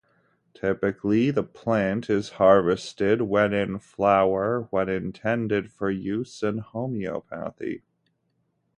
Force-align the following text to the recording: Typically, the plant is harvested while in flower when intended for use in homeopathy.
Typically, 0.55 1.29
the 1.29 1.43
plant 1.43 2.09
is 2.09 2.29
harvested 2.41 3.21
while 3.21 3.53
in 3.53 3.77
flower 3.77 4.63
when 4.71 4.89
intended 4.89 5.71
for 5.71 5.91
use 5.91 6.41
in 6.41 6.57
homeopathy. 6.57 7.83